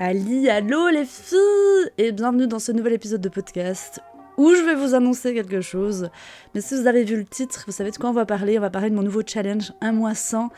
[0.00, 4.00] Ali, allô les filles Et bienvenue dans ce nouvel épisode de podcast
[4.36, 6.08] où je vais vous annoncer quelque chose.
[6.54, 8.56] Mais si vous avez vu le titre, vous savez de quoi on va parler.
[8.56, 10.50] On va parler de mon nouveau challenge, un mois sans,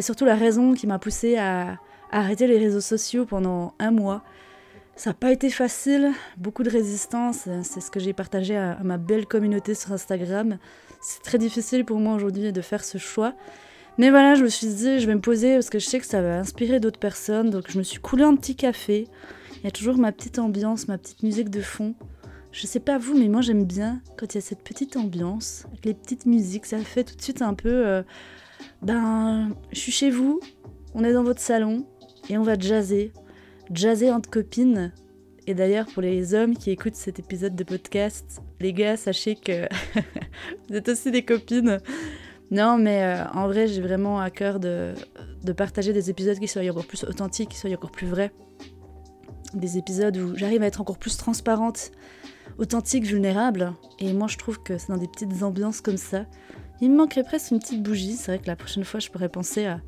[0.00, 1.78] et surtout la raison qui m'a poussé à,
[2.10, 4.24] arrêter les réseaux sociaux pendant un mois.
[4.96, 8.98] Ça n'a pas été facile, beaucoup de résistance, c'est ce que j'ai partagé à ma
[8.98, 10.58] belle communauté sur Instagram.
[11.00, 13.34] C'est très difficile pour moi aujourd'hui de faire ce choix.
[13.98, 16.06] Mais voilà, je me suis dit, je vais me poser parce que je sais que
[16.06, 17.50] ça va inspirer d'autres personnes.
[17.50, 19.08] Donc je me suis coulé un petit café.
[19.56, 21.94] Il y a toujours ma petite ambiance, ma petite musique de fond.
[22.52, 25.64] Je sais pas vous, mais moi j'aime bien quand il y a cette petite ambiance,
[25.66, 26.66] avec les petites musiques.
[26.66, 27.86] Ça fait tout de suite un peu.
[27.86, 28.02] Euh,
[28.82, 30.40] ben, je suis chez vous,
[30.94, 31.84] on est dans votre salon
[32.30, 33.12] et on va jazzer.
[33.72, 34.92] Jazzer entre copines.
[35.48, 39.66] Et d'ailleurs, pour les hommes qui écoutent cet épisode de podcast, les gars, sachez que
[40.68, 41.80] vous êtes aussi des copines.
[42.50, 44.94] Non, mais euh, en vrai, j'ai vraiment à cœur de,
[45.56, 48.32] partager des épisodes qui soient encore plus authentiques, qui soient encore plus vrais.
[49.54, 51.90] Des épisodes où j'arrive à être encore plus transparente,
[52.58, 53.72] authentique, vulnérable.
[53.98, 56.24] Et moi, je trouve que c'est dans des petites ambiances comme ça.
[56.80, 58.14] Il me manquerait presque une petite bougie.
[58.14, 59.80] C'est vrai que la prochaine fois, je pourrais penser à,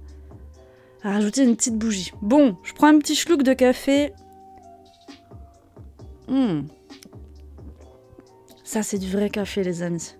[1.02, 2.12] rajouter une petite bougie.
[2.20, 4.12] Bon, je prends un petit schluck de café.
[6.28, 6.62] Hmm.
[8.64, 10.14] Ça, c'est du vrai café, les amis.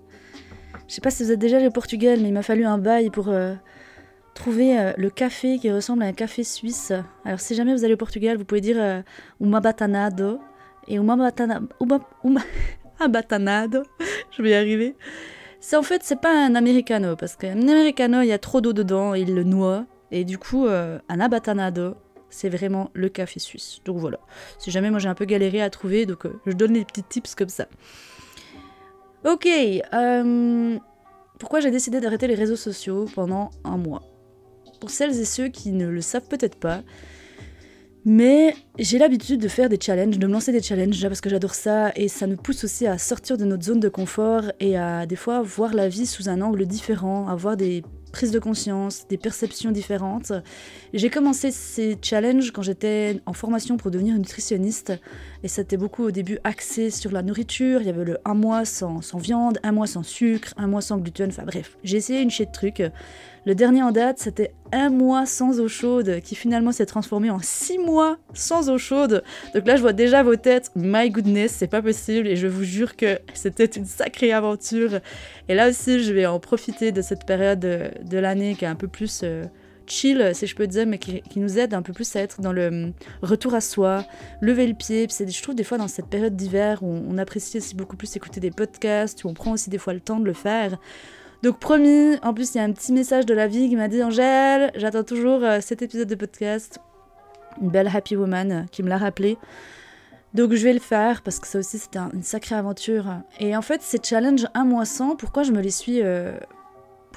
[0.90, 2.76] Je sais pas si vous êtes déjà allé au Portugal, mais il m'a fallu un
[2.76, 3.54] bail pour euh,
[4.34, 6.92] trouver euh, le café qui ressemble à un café suisse.
[7.24, 9.00] Alors si jamais vous allez au Portugal, vous pouvez dire euh,
[9.38, 10.40] uma batanado.
[10.88, 11.68] Et uma batanado...
[12.24, 12.42] Uma,
[13.08, 13.84] batanado.
[14.32, 14.96] Je vais y arriver.
[15.60, 18.72] C'est en fait, c'est pas un americano, parce qu'un americano, il y a trop d'eau
[18.72, 19.86] dedans, et il le noie.
[20.10, 21.94] Et du coup, un abatanado,
[22.30, 23.78] c'est vraiment le café suisse.
[23.84, 24.18] Donc voilà.
[24.58, 27.36] Si jamais moi j'ai un peu galéré à trouver, donc je donne des petits tips
[27.36, 27.68] comme ça.
[29.22, 30.78] Ok, euh,
[31.38, 34.02] pourquoi j'ai décidé d'arrêter les réseaux sociaux pendant un mois?
[34.80, 36.82] Pour celles et ceux qui ne le savent peut-être pas,
[38.06, 41.54] mais j'ai l'habitude de faire des challenges, de me lancer des challenges parce que j'adore
[41.54, 45.04] ça et ça nous pousse aussi à sortir de notre zone de confort et à
[45.04, 49.06] des fois voir la vie sous un angle différent, à voir des prise de conscience,
[49.08, 50.32] des perceptions différentes.
[50.92, 54.92] J'ai commencé ces challenges quand j'étais en formation pour devenir nutritionniste
[55.42, 57.80] et c'était beaucoup au début axé sur la nourriture.
[57.80, 60.82] Il y avait le un mois sans, sans viande, un mois sans sucre, un mois
[60.82, 62.82] sans gluten, enfin bref, j'ai essayé une chaîne de trucs.
[63.46, 67.38] Le dernier en date, c'était un mois sans eau chaude, qui finalement s'est transformé en
[67.40, 69.24] six mois sans eau chaude.
[69.54, 70.70] Donc là, je vois déjà vos têtes.
[70.76, 72.28] My goodness, c'est pas possible.
[72.28, 75.00] Et je vous jure que c'était une sacrée aventure.
[75.48, 78.74] Et là aussi, je vais en profiter de cette période de, l'année qui est un
[78.74, 79.44] peu plus euh,
[79.90, 82.52] chill, si je peux dire, mais qui, nous aide un peu plus à être dans
[82.52, 84.04] le hum, retour à soi,
[84.40, 85.06] lever le pied.
[85.10, 88.40] Je trouve des fois dans cette période d'hiver où on, apprécie aussi beaucoup plus écouter
[88.40, 90.78] des podcasts, où on prend aussi des fois le temps de le faire.
[91.42, 93.88] Donc promis, en plus il y a un petit message de la vie qui m'a
[93.88, 96.80] dit Angèle, j'attends toujours euh, cet épisode de podcast.
[97.60, 99.38] Une belle happy woman euh, qui me l'a rappelé.
[100.34, 103.06] Donc je vais le faire parce que ça aussi c'était une sacrée aventure.
[103.38, 106.02] Et en fait ces challenges un mois sans, pourquoi je me les suis...
[106.02, 106.32] Euh,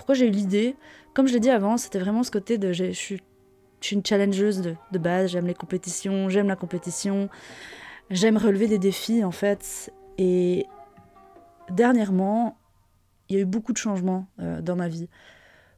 [0.03, 0.75] pourquoi j'ai eu l'idée
[1.13, 2.73] Comme je l'ai dit avant, c'était vraiment ce côté de...
[2.73, 3.21] Je suis,
[3.93, 7.29] une challengeuse de, base, j'aime les compétitions, j'aime la compétition,
[8.09, 9.93] j'aime relever des défis en fait.
[10.17, 10.65] Et
[11.69, 12.57] dernièrement,
[13.29, 15.07] il y a eu beaucoup de changements euh, dans ma vie.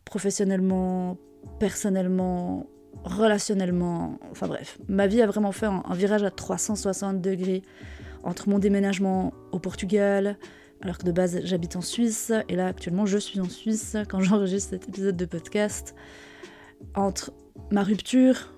[0.05, 1.19] Professionnellement,
[1.59, 2.65] personnellement,
[3.03, 4.17] relationnellement.
[4.31, 7.61] Enfin bref, ma vie a vraiment fait un, virage à 360 degrés
[8.23, 10.39] entre mon déménagement au Portugal,
[10.81, 14.19] alors que de base j'habite en Suisse, et là actuellement je suis en Suisse quand
[14.19, 15.95] j'enregistre cet épisode de podcast,
[16.93, 17.33] entre
[17.71, 18.53] ma rupture,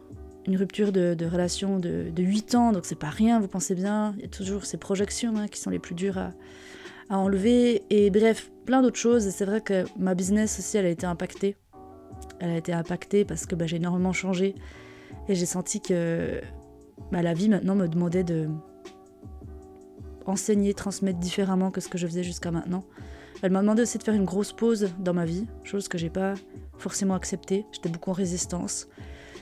[0.48, 4.22] une rupture de, relation de, 8 ans, donc c'est pas rien, vous pensez bien, il
[4.24, 6.32] y a toujours ces projections hein, qui sont les plus dures à,
[7.10, 7.84] enlever.
[7.90, 9.28] Et bref, plein d'autres choses.
[9.28, 11.56] Et c'est vrai que ma business aussi, elle a été impactée.
[12.40, 14.56] Elle a été impactée parce que bah, j'ai énormément changé.
[15.30, 16.42] Et j'ai senti que
[17.12, 18.50] bah, la vie maintenant me demandait de
[20.28, 22.84] enseigner, transmettre différemment que ce que je faisais jusqu'à maintenant.
[23.42, 26.10] Elle m'a demandé aussi de faire une grosse pause dans ma vie, chose que j'ai
[26.10, 26.34] pas
[26.78, 27.66] forcément acceptée.
[27.72, 28.88] J'étais beaucoup en résistance,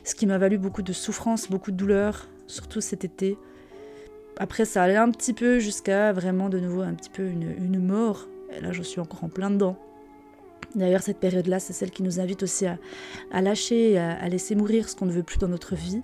[0.04, 3.38] ce qui m'a valu beaucoup de souffrance, beaucoup de douleur, surtout cet été.
[4.38, 8.28] Après, ça allait un petit peu jusqu'à vraiment de nouveau un petit peu une, mort.
[8.56, 9.78] Et là, je suis encore en plein dedans.
[10.76, 12.78] D'ailleurs, cette période-là, c'est celle qui nous invite aussi à,
[13.42, 16.02] lâcher, à, laisser mourir ce qu'on ne veut plus dans notre vie.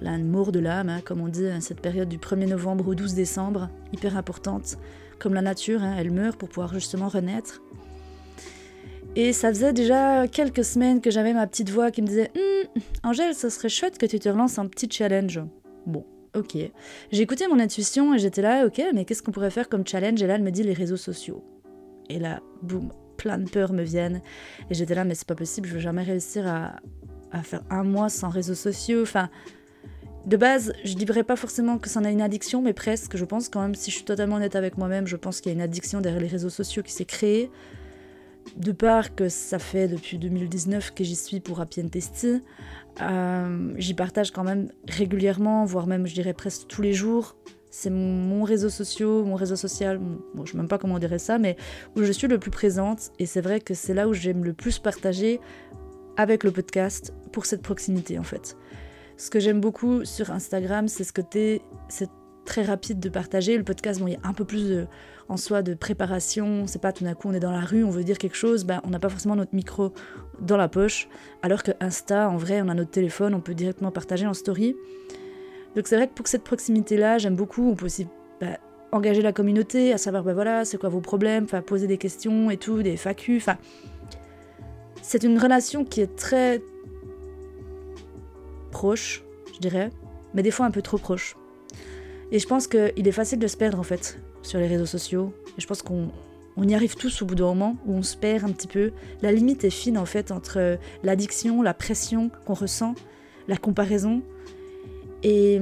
[0.00, 3.14] L'amour de l'âme, hein, comme on dit, hein, cette période du 1er novembre au 12
[3.14, 4.78] décembre, hyper importante.
[5.18, 7.60] Comme la nature, hein, elle meurt pour pouvoir justement renaître.
[9.16, 12.82] Et ça faisait déjà quelques semaines que j'avais ma petite voix qui me disait hum,
[13.02, 15.40] Angèle, ça serait chouette que tu te relances un petit challenge.
[15.86, 16.04] Bon,
[16.36, 16.56] ok.
[17.10, 20.22] J'ai écouté mon intuition et j'étais là, ok, mais qu'est-ce qu'on pourrait faire comme challenge?
[20.22, 21.42] Et là, elle me dit les réseaux sociaux.
[22.08, 24.22] Et là, boum, plein de peurs me viennent.
[24.70, 26.76] Et j'étais là, mais c'est pas possible, je vais jamais réussir à,
[27.32, 29.02] à faire un mois sans réseaux sociaux.
[29.02, 29.30] Enfin,
[30.26, 33.16] de base, je dirais pas forcément que c'en a une addiction, mais presque.
[33.16, 35.54] Je pense quand même, si je suis totalement honnête avec moi-même, je pense qu'il y
[35.54, 37.50] a une addiction derrière les réseaux sociaux qui s'est créée.
[38.56, 42.40] De part que ça fait depuis 2019 que j'y suis pour Happy and Testy,
[43.00, 47.36] euh, j'y partage quand même régulièrement, voire même je dirais presque tous les jours.
[47.70, 50.00] C'est mon, réseau social, mon réseau social,
[50.42, 51.56] je sais même pas comment on dirait ça, mais
[51.96, 53.12] où je suis le plus présente.
[53.18, 55.38] Et c'est vrai que c'est là où j'aime le plus partager
[56.16, 58.56] avec le podcast pour cette proximité en fait.
[59.18, 62.08] Ce que j'aime beaucoup sur Instagram, c'est ce côté, c'est
[62.44, 63.58] très rapide de partager.
[63.58, 64.86] Le podcast, bon, il y a un peu plus
[65.28, 66.68] en soi de préparation.
[66.68, 68.62] C'est pas tout d'un coup on est dans la rue, on veut dire quelque chose,
[68.64, 69.92] bah, on n'a pas forcément notre micro
[70.40, 71.08] dans la poche.
[71.42, 74.76] Alors que Insta, en vrai, on a notre téléphone, on peut directement partager en story.
[75.74, 77.68] Donc c'est vrai que pour cette proximité-là, j'aime beaucoup.
[77.68, 78.06] On peut aussi
[78.40, 78.58] bah,
[78.92, 82.56] engager la communauté, à savoir, bah voilà, c'est quoi vos problèmes, poser des questions et
[82.56, 83.42] tout, des FAQ.
[85.02, 86.62] C'est une relation qui est très
[88.78, 89.90] proche, je dirais,
[90.34, 91.36] mais des fois un peu trop proche.
[92.30, 95.32] Et je pense qu'il est facile de se perdre en fait sur les réseaux sociaux.
[95.56, 96.10] Et je pense qu'on
[96.62, 98.92] y arrive tous au bout d'un moment où on se perd un petit peu.
[99.20, 102.94] La limite est fine en fait entre l'addiction, la pression qu'on ressent,
[103.48, 104.22] la comparaison.
[105.24, 105.58] Et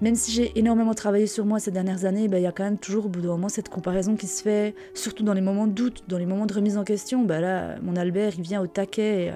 [0.00, 2.64] même si j'ai énormément travaillé sur moi ces dernières années, bah, il y a quand
[2.64, 5.66] même toujours au bout d'un moment cette comparaison qui se fait, surtout dans les moments
[5.66, 7.24] de doute, dans les moments de remise en question.
[7.24, 9.24] Bah là, mon Albert, il vient au taquet.
[9.24, 9.34] Et, euh,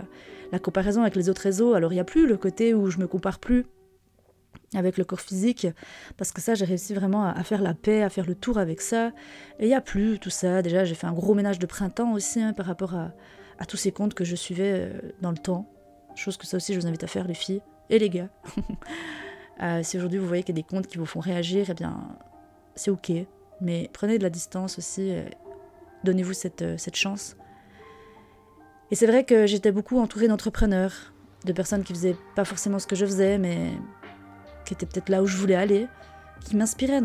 [0.52, 1.74] la comparaison avec les autres réseaux.
[1.74, 3.66] Alors il n'y a plus le côté où je me compare plus
[4.74, 5.66] avec le corps physique,
[6.16, 8.80] parce que ça, j'ai réussi vraiment à, faire la paix, à faire le tour avec
[8.80, 9.12] ça.
[9.58, 10.62] Et il n'y a plus tout ça.
[10.62, 13.12] Déjà, j'ai fait un gros ménage de printemps aussi hein, par rapport à,
[13.66, 15.68] tous ces comptes que je suivais euh, dans le temps.
[16.14, 18.28] Chose que ça aussi, je vous invite à faire, les filles et les gars.
[19.60, 21.74] Euh, si aujourd'hui vous voyez qu'il y a des comptes qui vous font réagir, eh
[21.74, 22.16] bien,
[22.76, 23.10] c'est ok.
[23.60, 25.12] Mais prenez de la distance aussi.
[26.04, 26.30] Donnez-vous
[26.62, 27.36] euh, cette chance.
[28.90, 31.12] Et c'est vrai que j'étais beaucoup entourée d'entrepreneurs,
[31.44, 33.72] de personnes qui faisaient pas forcément ce que je faisais, mais
[34.64, 35.88] qui étaient peut-être là où je voulais aller,
[36.40, 37.00] qui m'inspiraient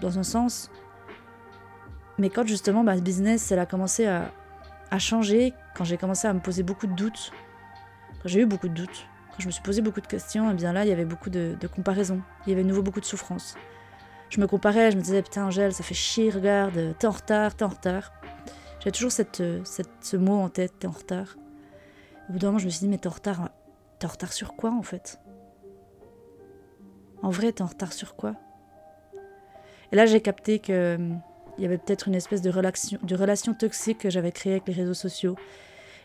[0.00, 0.70] dans, un sens.
[2.18, 4.30] Mais quand justement ma business elle a commencé à,
[4.90, 7.32] à changer, quand j'ai commencé à me poser beaucoup de doutes,
[8.22, 10.52] quand j'ai eu beaucoup de doutes, quand je me suis posé beaucoup de questions, et
[10.52, 12.82] eh bien là il y avait beaucoup de, de comparaisons, il y avait de nouveau
[12.82, 13.56] beaucoup de souffrance.
[14.30, 17.54] Je me comparais, je me disais putain Angèle, ça fait chier, regarde, t'es en retard,
[17.54, 18.12] t'es en retard.
[18.86, 21.34] J'ai toujours cette, cette, ce mot en tête, t'es en retard.
[22.28, 23.50] Au bout d'un moment, je me suis dit, mais t'es en retard.
[23.98, 25.18] T'es en retard sur quoi en fait?
[27.20, 28.36] En vrai, t'es en retard sur quoi?
[29.90, 31.18] Et là, j'ai capté que hum,
[31.58, 34.94] il y avait peut-être une espèce de relation, toxique que j'avais créée avec les réseaux
[34.94, 35.34] sociaux.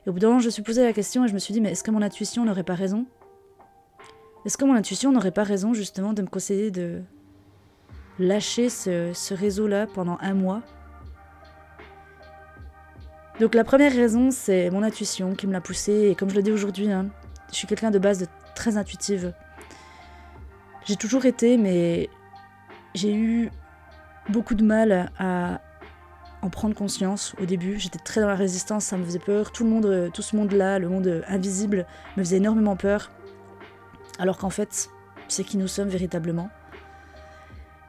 [0.07, 1.53] Et au bout d'un moment, je me suis posé la question et je me suis
[1.53, 3.05] dit, mais est-ce que mon intuition n'aurait pas raison?
[4.43, 7.03] Est-ce que mon intuition n'aurait pas raison justement de me conseiller de
[8.17, 10.63] lâcher ce réseau-là pendant un mois?
[13.41, 16.09] Donc la première raison, c'est mon intuition qui me l'a poussé.
[16.11, 17.07] Et comme je le dis aujourd'hui, hein,
[17.49, 19.33] je suis quelqu'un de base très intuitive.
[20.85, 22.07] J'ai toujours été, mais
[22.93, 23.49] j'ai eu
[24.29, 25.59] beaucoup de mal à
[26.43, 27.79] en prendre conscience au début.
[27.79, 29.51] J'étais très dans la résistance, ça me faisait peur.
[29.51, 33.09] Tout le monde, tout ce monde-là, le monde invisible, me faisait énormément peur.
[34.19, 34.87] Alors qu'en fait,
[35.27, 36.51] c'est qui nous sommes véritablement.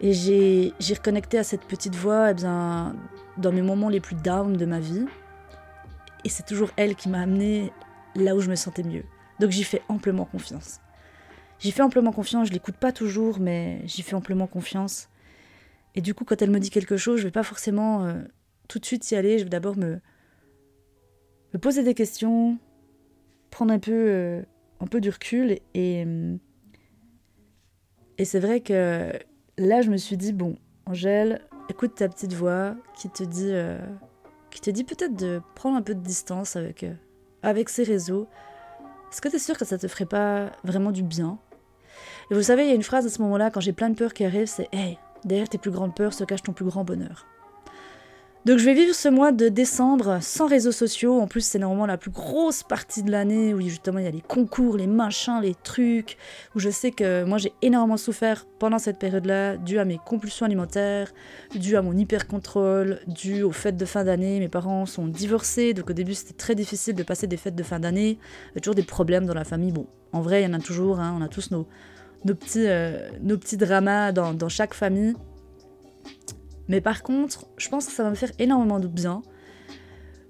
[0.01, 2.97] Et j'ai reconnecté à cette petite voix eh bien,
[3.37, 5.05] dans mes moments les plus down de ma vie.
[6.25, 7.73] Et c'est toujours elle qui m'a amené
[8.15, 9.05] là où je me sentais mieux.
[9.41, 10.81] Donc j'y fais amplement confiance.
[11.59, 15.09] J'y fais amplement confiance, je l'écoute pas toujours, mais j'y fais amplement confiance.
[15.95, 18.23] Et du coup, quand elle me dit quelque chose, je vais pas forcément euh,
[18.69, 19.39] tout de suite y aller.
[19.39, 20.01] Je vais d'abord me,
[21.61, 22.59] poser des questions,
[23.51, 24.43] prendre un peu, euh,
[24.81, 25.59] un peu du recul.
[25.75, 26.07] Et,
[28.19, 29.13] et c'est vrai que
[29.59, 33.51] là, je me suis dit, bon, Angèle, écoute ta petite voix qui te dit...
[33.53, 33.79] Euh,
[34.53, 36.95] qui te dit peut-être de prendre un peu de distance avec, euh,
[37.43, 38.29] avec ces réseaux.
[39.11, 41.39] Est-ce que tu es sûr que ça te ferait pas vraiment du bien?
[42.31, 43.95] Et vous savez, il y a une phrase à ce moment-là, quand j'ai plein de
[43.95, 46.85] peurs qui arrivent, c'est Hey, derrière tes plus grandes peurs se cache ton plus grand
[46.85, 47.27] bonheur.
[48.45, 51.21] Donc je vais vivre ce mois de décembre sans réseaux sociaux.
[51.21, 54.11] En plus, c'est normalement la plus grosse partie de l'année où justement il y a
[54.11, 56.17] les concours, les machins, les trucs.
[56.57, 60.45] Où je sais que moi j'ai énormément souffert pendant cette période-là, dû à mes compulsions
[60.45, 61.13] alimentaires,
[61.55, 64.41] dû à mon hyper-contrôle, dû aux fêtes de fin d'année.
[64.41, 67.63] Mes parents sont divorcés, donc au début c'était très difficile de passer des fêtes de
[67.63, 68.19] fin d'année.
[68.61, 69.71] Toujours des problèmes dans la famille.
[69.71, 71.17] Bon, en vrai, il y en a toujours, hein.
[71.17, 71.69] on a tous nos,
[72.25, 75.15] nos petits, euh, nos petits dramas dans chaque famille.
[76.69, 79.23] Mais par contre, je pense que ça va me faire énormément de bien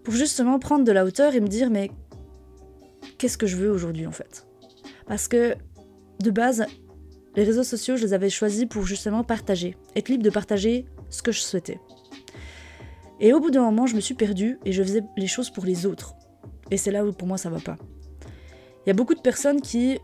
[0.04, 1.90] pour justement prendre de la hauteur et me dire mais
[3.18, 4.46] qu'est-ce que je veux aujourd'hui en fait?
[5.06, 5.54] Parce que
[6.20, 6.66] de base,
[7.36, 11.22] les réseaux sociaux, je les avais choisis pour justement partager, être libre de partager ce
[11.22, 11.80] que je souhaitais.
[13.20, 15.64] Et au bout d'un moment, je me suis perdue et je faisais les choses pour
[15.64, 16.14] les autres.
[16.70, 17.76] Et c'est là où pour moi ça va pas.
[18.84, 20.00] Il y a beaucoup de personnes qui,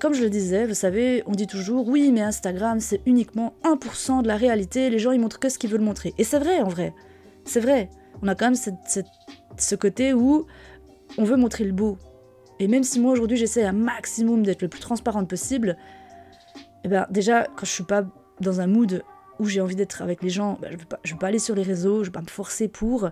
[0.00, 4.22] comme je le disais, vous savez, on dit toujours oui, mais Instagram c'est uniquement 1%
[4.22, 6.14] de la réalité, les gens ils montrent que ce qu'ils veulent montrer.
[6.18, 6.94] Et c'est vrai en vrai.
[7.44, 7.90] C'est vrai.
[8.22, 8.78] On a quand même
[9.56, 10.46] ce côté où
[11.18, 11.98] on veut montrer le beau.
[12.58, 15.76] Et même si moi aujourd'hui j'essaie un maximum d'être le plus transparente possible,
[16.84, 18.04] eh ben déjà quand je suis pas
[18.40, 19.02] dans un mood
[19.38, 21.62] où j'ai envie d'être avec les gens, ben, je ne veux, pas aller sur les
[21.62, 23.10] réseaux, je ne vais pas me forcer pour.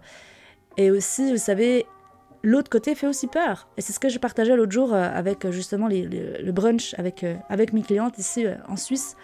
[0.77, 1.87] Et aussi, vous savez,
[2.43, 3.69] l'autre côté fait aussi peur.
[3.77, 7.25] Et c'est ce que je partageais l'autre jour euh, avec euh, justement le brunch avec,
[7.25, 9.17] euh, avec mes clientes ici en Suisse.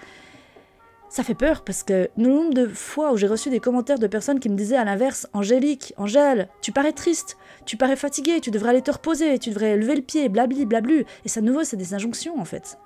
[1.09, 4.09] Ça fait peur parce que le nombre de fois où j'ai reçu des commentaires de
[4.09, 8.51] personnes qui me disaient à l'inverse Angélique, Angèle, tu parais triste, tu parais fatiguée, tu
[8.51, 11.05] devrais aller te reposer, tu devrais lever le pied, blabli, blablu.
[11.25, 12.79] Et ça, nouveau, c'est des injonctions en fait.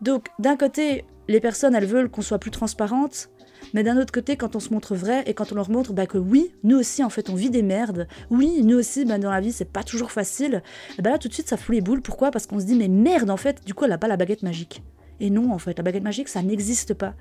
[0.00, 3.30] Donc, d'un côté, les personnes, elles veulent qu'on soit plus transparente,
[3.72, 6.06] mais d'un autre côté, quand on se montre vrai et quand on leur montre bah,
[6.06, 9.30] que oui, nous aussi, en fait, on vit des merdes, oui, nous aussi, bah, dans
[9.30, 10.62] la vie, c'est pas toujours facile,
[10.98, 12.02] et bah là, tout de suite, ça fout les boules.
[12.02, 12.30] Pourquoi?
[12.30, 14.42] Parce qu'on se dit, mais merde, en fait, du coup, elle a pas la baguette
[14.42, 14.82] magique.
[15.20, 17.14] Et non, en fait, la baguette magique, ça n'existe pas.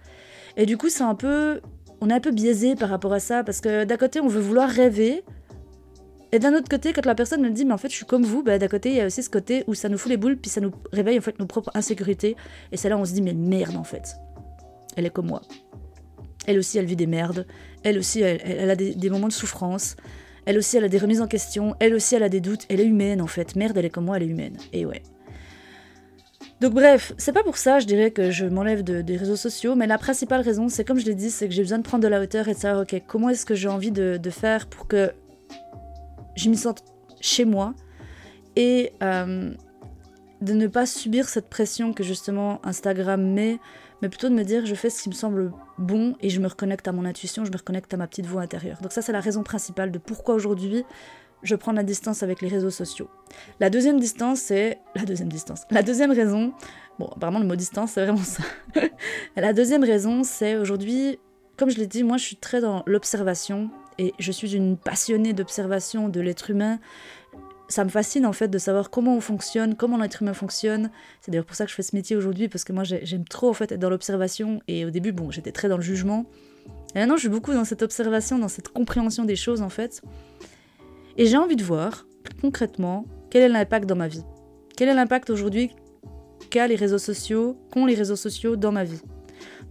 [0.58, 1.62] Et du coup, c'est un peu.
[2.02, 4.42] On est un peu biaisé par rapport à ça, parce que d'un côté, on veut
[4.42, 5.24] vouloir rêver,
[6.34, 8.24] et d'un autre côté, quand la personne me dit, mais en fait, je suis comme
[8.24, 10.18] vous, bah, d'un côté, il y a aussi ce côté où ça nous fout les
[10.18, 12.36] boules, puis ça nous réveille en fait nos propres insécurités.
[12.72, 14.16] Et c'est là où on se dit, mais merde, en fait.
[14.98, 15.44] Elle est comme moi.
[16.48, 17.46] Elle aussi, elle vit des merdes.
[17.84, 19.96] Elle aussi, elle, a des, moments de souffrance.
[20.48, 21.75] Elle aussi, elle a des remises en question.
[21.80, 22.66] Elle aussi, elle a des doutes.
[22.68, 23.56] Elle est humaine, en fait.
[23.56, 24.58] Merde, elle est comme moi, elle est humaine.
[24.72, 25.04] Et ouais.
[26.62, 29.86] Donc bref, c'est pas pour ça, je dirais, que je m'enlève des réseaux sociaux, mais
[29.86, 32.08] la principale raison, c'est comme je l'ai dit, c'est que j'ai besoin de prendre de
[32.08, 35.12] la hauteur et de savoir, ok, comment est-ce que j'ai envie de, faire pour que
[36.36, 36.84] je m'y sente
[37.22, 37.74] chez moi
[38.56, 39.54] et euh,
[40.42, 43.60] de ne pas subir cette pression que justement Instagram met
[44.02, 46.48] mais plutôt de me dire je fais ce qui me semble bon et je me
[46.48, 48.80] reconnecte à mon intuition, je me reconnecte à ma petite voix intérieure.
[48.82, 50.84] Donc ça c'est la raison principale de pourquoi aujourd'hui
[51.42, 53.10] je prends la distance avec les réseaux sociaux.
[53.62, 55.62] La deuxième distance c'est la deuxième distance.
[55.72, 56.54] La deuxième raison,
[57.00, 58.44] bon apparemment le mot distance c'est vraiment ça.
[59.38, 61.18] la deuxième raison c'est aujourd'hui,
[61.58, 65.34] comme je l'ai dit, moi je suis très dans l'observation et je suis une passionnée
[65.34, 66.80] d'observation de l'être humain
[67.74, 70.92] ça me fascine en fait de savoir comment on fonctionne, comment l'être humain fonctionne.
[71.22, 73.50] C'est d'ailleurs pour ça que je fais ce métier aujourd'hui, parce que moi j'aime trop
[73.50, 74.62] en fait être dans l'observation.
[74.68, 76.26] Et au début, bon, j'étais très dans le jugement.
[76.96, 80.02] Et maintenant, je suis beaucoup dans cette observation, dans cette compréhension des choses en fait.
[81.18, 82.06] Et j'ai envie de voir
[82.42, 84.24] concrètement quel est l'impact dans ma vie.
[84.78, 85.72] Quel est l'impact aujourd'hui
[86.50, 89.02] qu'a les réseaux sociaux, qu'ont les réseaux sociaux dans ma vie.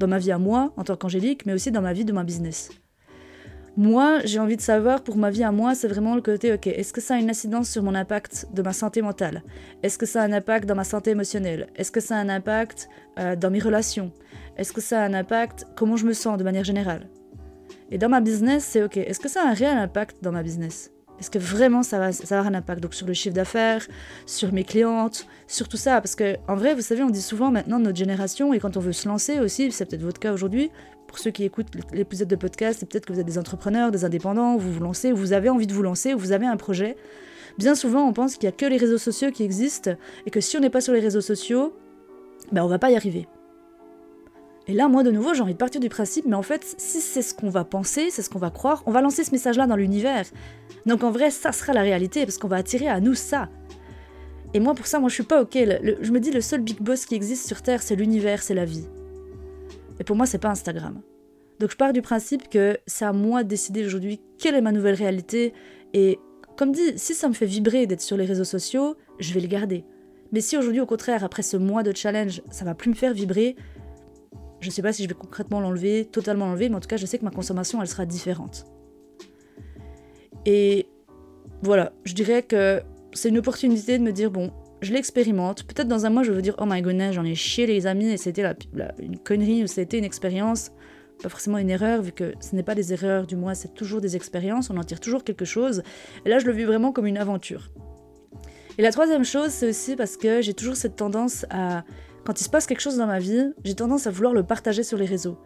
[0.01, 2.25] Dans ma vie à moi, en tant qu'angélique, mais aussi dans ma vie de ma
[2.25, 2.71] business.
[3.79, 6.67] Moi, j'ai envie de savoir, pour ma vie à moi, c'est vraiment le côté, ok,
[6.67, 9.43] est-ce que ça a une incidence sur mon impact de ma santé mentale?
[9.83, 11.69] Est-ce que ça a un impact dans ma santé émotionnelle?
[11.75, 14.13] Est-ce que ça a un impact euh, dans mes relations?
[14.59, 17.09] Est-ce que ça a un impact comment je me sens de manière générale?
[17.91, 20.43] Et dans ma business, c'est ok, est-ce que ça a un réel impact dans ma
[20.43, 20.91] business?
[21.19, 22.83] Est-ce que vraiment ça va, ça va avoir un impact?
[22.83, 23.87] Donc sur le chiffre d'affaires,
[24.27, 26.01] sur mes clientes, sur tout ça.
[26.01, 28.81] Parce que en vrai, vous savez, on dit souvent maintenant notre génération, et quand on
[28.81, 30.71] veut se lancer aussi, c'est peut-être votre cas aujourd'hui,
[31.13, 34.07] pour ceux qui écoutent l'épisode de podcast, c'est peut-être que vous êtes des entrepreneurs, des
[34.07, 36.97] indépendants, vous vous lancez, vous avez envie de vous lancer, vous avez un projet.
[37.59, 39.91] Bien souvent, on pense qu'il n'y a que les réseaux sociaux qui existent
[40.25, 41.75] et que si on n'est pas sur les réseaux sociaux,
[42.51, 43.29] ben on va pas y arriver.
[44.67, 47.03] Et là, moi, de nouveau, j'ai envie de partir du principe, mais en fait, si
[47.03, 49.67] c'est ce qu'on va penser, c'est ce qu'on va croire, on va lancer ce message-là
[49.67, 50.25] dans l'univers.
[50.87, 53.51] Donc en vrai, ça sera la réalité, parce qu'on va attirer à nous ça.
[54.55, 55.59] Et moi, pour ça, moi, je suis pas ok.
[56.01, 58.65] je me dis, le seul big boss qui existe sur Terre, c'est l'univers, c'est la
[58.65, 58.87] vie.
[60.03, 61.01] Et pour moi, c'est pas Instagram.
[61.61, 64.73] Donc je pars du principe que c'est à moi de décider aujourd'hui quelle est ma
[64.73, 65.55] nouvelle réalité.
[65.95, 66.19] Et
[66.57, 69.47] comme dit, si ça me fait vibrer d'être sur les réseaux sociaux, je vais le
[69.47, 69.85] garder.
[70.33, 73.15] Mais si aujourd'hui, au contraire, après ce mois de challenge, ça va plus me faire
[73.15, 73.55] vibrer,
[74.59, 77.07] je sais pas si je vais concrètement l'enlever, totalement l'enlever, mais en tout cas, je
[77.07, 78.65] sais que ma consommation, elle sera différente.
[80.47, 80.89] Et
[81.63, 82.83] voilà, je dirais que
[83.13, 84.53] c'est une opportunité de me dire, bon,
[84.83, 85.63] je l'expérimente.
[85.63, 88.11] Peut-être dans un mois, je vais dire, oh my goodness, j'en ai chié les amis
[88.11, 88.45] et c'était
[88.99, 90.73] une connerie ou c'était une expérience.
[91.23, 94.01] Pas forcément une erreur, vu que ce n'est pas des erreurs du mois, c'est toujours
[94.01, 95.83] des expériences, on en tire toujours quelque chose.
[96.27, 97.71] Et là, je le vis vraiment comme une aventure.
[98.77, 101.85] Et la troisième chose, c'est aussi parce que j'ai toujours cette tendance à.
[102.25, 104.85] Quand il se passe quelque chose dans ma vie, j'ai tendance à vouloir le partager
[104.85, 105.39] sur les réseaux.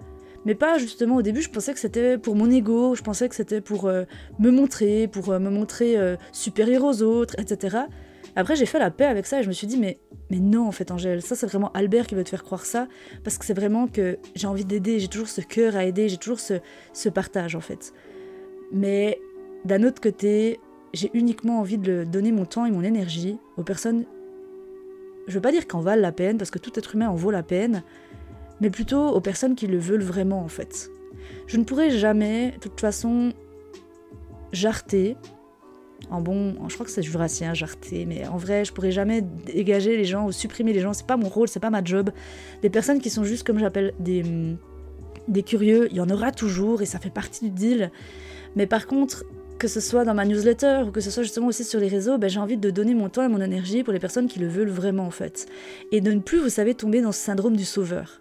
[0.44, 3.34] Mais pas justement au début, je pensais que c'était pour mon ego, je pensais que
[3.34, 4.04] c'était pour euh,
[4.38, 7.78] me montrer, pour euh, me montrer euh, supérieur aux autres, etc.
[8.38, 9.98] Après, j'ai fait la paix avec ça et je me suis dit, mais,
[10.30, 12.86] mais non, en fait, Angèle, ça, c'est vraiment Albert qui veut te faire croire ça,
[13.24, 16.18] parce que c'est vraiment que j'ai envie d'aider, j'ai toujours ce cœur à aider, j'ai
[16.18, 16.54] toujours ce,
[16.92, 17.94] ce partage, en fait.
[18.72, 19.18] Mais
[19.64, 20.60] d'un autre côté,
[20.92, 24.04] j'ai uniquement envie de donner mon temps et mon énergie aux personnes.
[25.28, 27.30] Je veux pas dire qu'en valent la peine, parce que tout être humain en vaut
[27.30, 27.82] la peine,
[28.60, 30.90] mais plutôt aux personnes qui le veulent vraiment, en fait.
[31.46, 33.32] Je ne pourrai jamais, de toute façon,
[34.52, 35.16] jarter
[36.10, 39.96] en bon, je crois que c'est jurassien, jarté, mais en vrai, je pourrais jamais dégager
[39.96, 40.92] les gens ou supprimer les gens.
[40.92, 42.10] C'est pas mon rôle, c'est pas ma job.
[42.62, 44.22] Des personnes qui sont juste, comme j'appelle, des,
[45.28, 47.90] des curieux, il y en aura toujours et ça fait partie du deal.
[48.54, 49.24] Mais par contre,
[49.58, 52.18] que ce soit dans ma newsletter ou que ce soit justement aussi sur les réseaux,
[52.18, 54.48] ben, j'ai envie de donner mon temps et mon énergie pour les personnes qui le
[54.48, 55.46] veulent vraiment en fait.
[55.92, 58.20] Et de ne plus, vous savez, tomber dans ce syndrome du sauveur.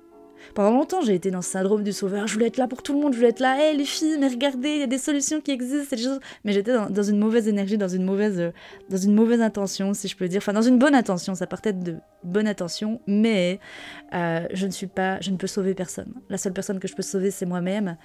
[0.55, 2.27] Pendant longtemps, j'ai été dans ce syndrome du sauveur.
[2.27, 3.11] Je voulais être là pour tout le monde.
[3.11, 5.51] Je voulais être là, hé les filles, mais regardez, il y a des solutions qui
[5.51, 5.97] existent.
[6.45, 8.51] Mais j'étais dans, une mauvaise énergie, dans une mauvaise, euh,
[8.89, 10.37] dans une mauvaise intention, si je peux dire.
[10.37, 11.35] Enfin, dans une bonne intention.
[11.35, 13.59] Ça partait de bonne intention, mais
[14.13, 16.13] euh, je ne suis pas, je ne peux sauver personne.
[16.29, 17.97] La seule personne que je peux sauver, c'est moi-même.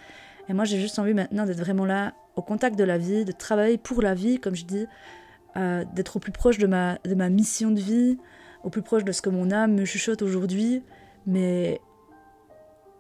[0.49, 3.31] Et moi, j'ai juste envie maintenant d'être vraiment là, au contact de la vie, de
[3.31, 4.87] travailler pour la vie, comme je dis,
[5.57, 8.19] euh, d'être au plus proche de ma, de ma mission de vie,
[8.65, 10.83] au plus proche de ce que mon âme me chuchote aujourd'hui.
[11.29, 11.81] Mais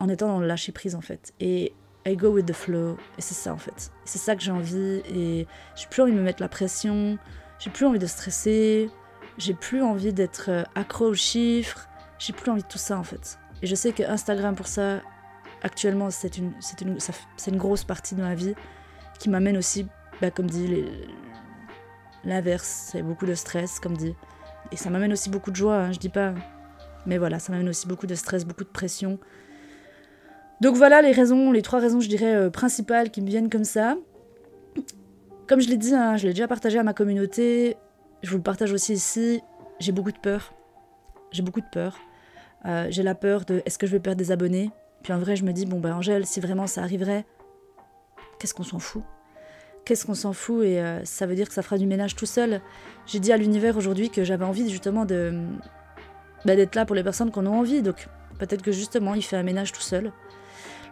[0.00, 1.32] en étant dans le lâcher prise en fait.
[1.38, 1.72] Et
[2.06, 2.96] I go with the flow.
[3.18, 3.92] Et c'est ça en fait.
[4.04, 5.02] C'est ça que j'ai envie.
[5.14, 7.18] Et j'ai plus envie de me mettre la pression.
[7.58, 8.90] J'ai plus envie de stresser.
[9.38, 11.88] J'ai plus envie d'être euh, accro aux chiffres.
[12.18, 13.38] J'ai plus envie de tout ça en fait.
[13.62, 15.00] Et je sais que Instagram pour ça,
[15.62, 16.98] actuellement, c'est une, c'est une,
[17.46, 18.54] une grosse partie de ma vie
[19.18, 19.86] qui m'amène aussi,
[20.20, 20.84] bah, comme dit,
[22.24, 22.88] l'inverse.
[22.92, 24.14] C'est beaucoup de stress, comme dit.
[24.72, 26.34] Et ça m'amène aussi beaucoup de joie, hein, je dis pas.
[27.06, 29.18] Mais voilà, ça m'amène aussi beaucoup de stress, beaucoup de pression.
[30.60, 33.64] Donc voilà les raisons, les trois raisons, je dirais, euh, principales qui me viennent comme
[33.64, 33.96] ça.
[35.46, 37.76] Comme je l'ai dit, hein, je l'ai déjà partagé à ma communauté,
[38.22, 39.42] je vous le partage aussi ici,
[39.78, 40.54] j'ai beaucoup de peur.
[41.32, 41.98] J'ai beaucoup de peur.
[42.66, 44.70] Euh, j'ai la peur de est-ce que je vais perdre des abonnés?
[45.02, 47.24] Puis en vrai, je me dis, bon bah Angèle, si vraiment ça arriverait,
[48.38, 49.02] qu'est-ce qu'on s'en fout?
[49.86, 50.64] Qu'est-ce qu'on s'en fout?
[50.64, 52.60] Et euh, ça veut dire que ça fera du ménage tout seul.
[53.06, 55.32] J'ai dit à l'univers aujourd'hui que j'avais envie justement de
[56.44, 57.80] bah, d'être là pour les personnes qui en ont envie.
[57.80, 60.12] Donc peut-être que justement, il fait un ménage tout seul.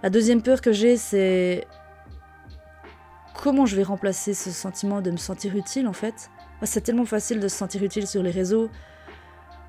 [0.02, 1.66] La deuxième peur que j'ai, c'est
[3.34, 6.30] comment je vais remplacer ce sentiment de me sentir utile en fait.
[6.62, 8.68] C'est tellement facile de se sentir utile sur les réseaux.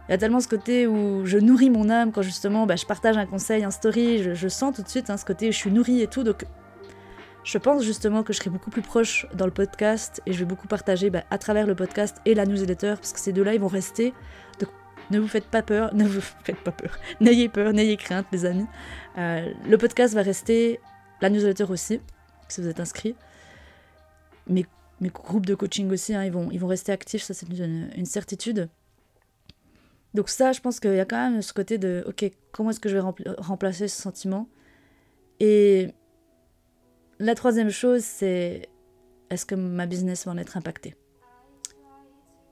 [0.07, 2.85] Il y a tellement ce côté où je nourris mon âme quand justement bah, je
[2.85, 5.57] partage un conseil, un story, je, sens tout de suite hein, ce côté où je
[5.57, 6.23] suis nourrie et tout.
[6.23, 6.45] Donc
[7.43, 10.45] je pense justement que je serai beaucoup plus proche dans le podcast et je vais
[10.45, 13.61] beaucoup partager bah, à travers le podcast et la newsletter parce que ces deux-là ils
[13.61, 14.13] vont rester.
[15.11, 16.97] Ne vous faites pas peur, ne vous faites pas peur.
[17.19, 18.67] N'ayez peur, n'ayez crainte, les amis.
[19.17, 20.79] Euh, le podcast va rester,
[21.21, 21.99] la newsletter aussi,
[22.47, 23.15] si vous êtes inscrit.
[24.47, 24.65] Mes,
[25.01, 28.05] mes groupes de coaching aussi, hein, ils, vont, ils vont rester actifs, ça c'est une,
[28.05, 28.69] certitude.
[30.13, 32.79] Donc ça, je pense qu'il y a quand même ce côté de, ok, comment est-ce
[32.79, 33.03] que je vais
[33.37, 34.47] remplacer ce sentiment?
[35.39, 35.93] Et
[37.19, 38.69] la troisième chose, c'est,
[39.29, 40.95] est-ce que ma business va en être impactée?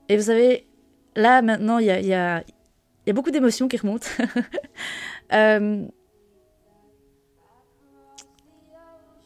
[0.08, 0.67] Et vous savez,
[1.18, 2.44] là, maintenant, il y a,
[3.12, 4.06] beaucoup d'émotions qui remontent.
[5.32, 5.84] euh,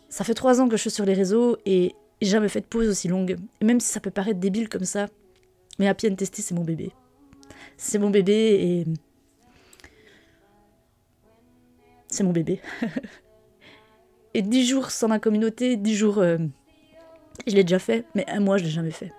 [0.08, 2.66] ça fait trois ans que je suis sur les réseaux et j'ai jamais fait de
[2.66, 3.36] pause aussi longue.
[3.60, 5.06] Et même si ça peut paraître débile comme ça,
[5.78, 6.92] mais Happy and Testy, c'est mon bébé.
[7.76, 8.86] C'est mon bébé et.
[12.08, 12.60] C'est mon bébé.
[14.34, 16.18] et dix jours sans ma communauté, dix jours.
[16.18, 16.38] Euh,
[17.46, 19.12] je l'ai déjà fait, mais un mois, je l'ai jamais fait.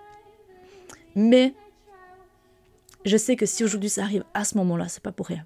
[1.16, 1.54] Mais
[3.04, 5.44] je sais que si aujourd'hui ça arrive à ce moment-là, c'est pas pour rien.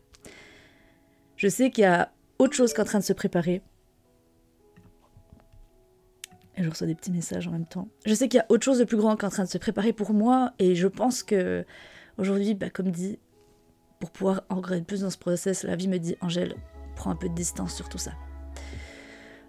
[1.36, 3.62] Je sais qu'il y a autre chose qu'en train de se préparer.
[6.56, 7.88] Et je reçois des petits messages en même temps.
[8.04, 9.92] Je sais qu'il y a autre chose de plus grand qu'en train de se préparer
[9.92, 10.52] pour moi.
[10.58, 11.64] Et je pense que
[12.16, 13.18] aujourd'hui, bah, comme dit,
[14.00, 16.56] pour pouvoir ancrer plus dans ce process, la vie me dit Angèle,
[16.96, 18.12] prends un peu de distance sur tout ça.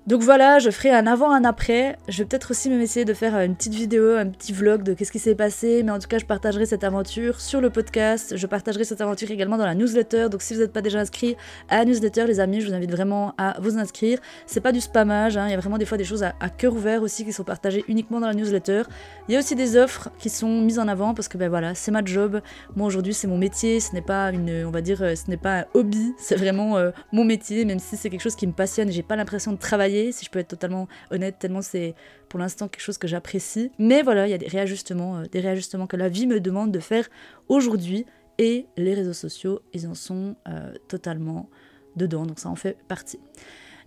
[0.07, 1.97] Donc voilà, je ferai un avant, un après.
[2.07, 4.93] Je vais peut-être aussi même essayer de faire une petite vidéo, un petit vlog de
[4.93, 5.83] qu'est-ce qui s'est passé.
[5.83, 8.35] Mais en tout cas, je partagerai cette aventure sur le podcast.
[8.35, 10.29] Je partagerai cette aventure également dans la newsletter.
[10.31, 11.35] Donc si vous n'êtes pas déjà inscrit
[11.67, 14.19] à la newsletter, les amis, je vous invite vraiment à vous inscrire.
[14.47, 15.45] C'est pas du spammage, hein.
[15.47, 17.83] il y a vraiment des fois des choses à, cœur ouvert aussi qui sont partagées
[17.87, 18.83] uniquement dans la newsletter.
[19.27, 21.75] Il y a aussi des offres qui sont mises en avant parce que ben voilà,
[21.75, 22.41] c'est ma job.
[22.75, 23.79] Moi aujourd'hui, c'est mon métier.
[23.79, 26.13] Ce n'est pas une, on va dire, ce n'est pas un hobby.
[26.17, 28.91] C'est vraiment euh, mon métier, même si c'est quelque chose qui me passionne.
[28.91, 31.95] J'ai pas l'impression de travailler si je peux être totalement honnête, tellement c'est
[32.27, 33.71] pour l'instant quelque chose que j'apprécie.
[33.79, 36.71] Mais voilà, il y a des réajustements, euh, des réajustements que la vie me demande
[36.71, 37.07] de faire
[37.47, 38.05] aujourd'hui.
[38.37, 41.49] Et les réseaux sociaux, ils en sont euh, totalement
[41.97, 43.19] dedans, donc ça en fait partie.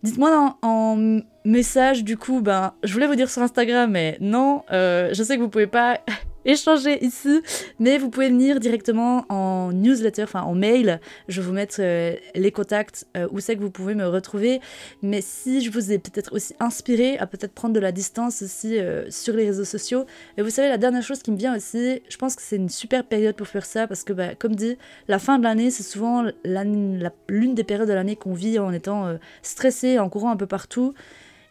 [0.03, 5.11] Dites-moi en, message, du coup, ben, je voulais vous dire sur Instagram, mais non, euh,
[5.15, 6.01] je sais que vous pouvez pas
[6.45, 7.43] échanger ici,
[7.79, 11.01] mais vous pouvez venir directement en newsletter, enfin en mail.
[11.29, 14.61] Je vais vous mettre euh, les contacts euh, où c'est que vous pouvez me retrouver.
[15.03, 18.79] Mais si je vous ai peut-être aussi inspiré à peut-être prendre de la distance aussi
[18.79, 22.03] euh, sur les réseaux sociaux, et vous savez, la dernière chose qui me vient aussi,
[22.09, 24.77] je pense que c'est une super période pour faire ça parce que, bah, comme dit,
[25.09, 29.17] la fin de l'année, c'est souvent l'une des périodes de l'année qu'on vit en étant
[29.43, 30.95] stressé, en courant un peu partout.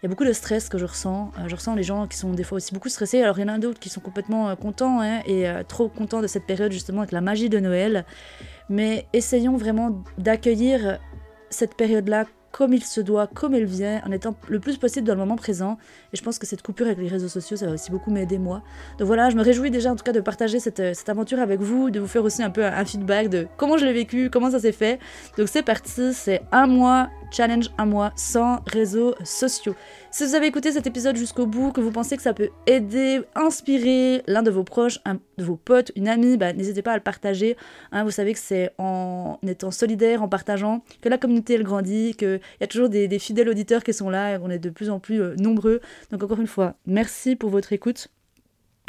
[0.02, 1.32] Il y a beaucoup de stress que je ressens.
[1.38, 3.22] Euh, je ressens les gens qui sont des fois aussi beaucoup stressés.
[3.22, 5.90] Alors il y en a d'autres qui sont complètement euh, contents hein, et euh, trop
[5.90, 8.04] contents de cette période justement avec la magie de Noël.
[8.68, 10.98] Mais essayons vraiment d'accueillir
[11.52, 15.14] cette période-là comme il se doit, comme elle vient, en étant le plus possible dans
[15.14, 15.78] le moment présent.
[16.12, 18.40] Et je pense que cette coupure avec les réseaux sociaux, ça va aussi beaucoup m'aider
[18.40, 18.64] moi.
[18.98, 21.62] Donc voilà, je me réjouis déjà en tout cas de partager cette, cette aventure avec
[21.62, 24.50] vous, de vous faire aussi un peu un feedback de comment je l'ai vécu, comment
[24.50, 25.00] ça s'est fait.
[25.38, 29.76] Donc c'est parti, c'est un mois challenge un mois sans réseaux sociaux.
[30.12, 33.22] Si vous avez écouté cet épisode jusqu'au bout, que vous pensez que ça peut aider,
[33.36, 36.98] inspirer l'un de vos proches, un de vos potes, une amie, bah, n'hésitez pas à
[36.98, 37.56] le partager.
[37.92, 38.04] Hein.
[38.04, 42.40] vous savez que c'est en étant solidaire, en partageant, que la communauté elle grandit, qu'il
[42.60, 45.00] y a toujours des, fidèles auditeurs qui sont là et qu'on est de plus en
[45.00, 45.80] plus euh, nombreux.
[46.12, 48.10] Donc encore une fois, merci pour votre écoute.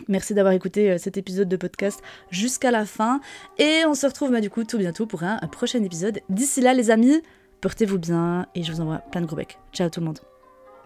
[0.09, 3.20] Merci d'avoir écouté euh, cet épisode de podcast jusqu'à la fin.
[3.59, 6.20] Et on se retrouve bah, du coup tout bientôt pour un prochain épisode.
[6.28, 7.22] D'ici là les amis,
[7.62, 9.59] portez-vous bien et je vous envoie plein de gros becs.
[9.72, 10.32] Ciao tout le monde.